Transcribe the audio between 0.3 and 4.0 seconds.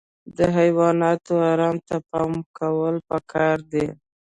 د حیواناتو ارام ته پام کول پکار دي.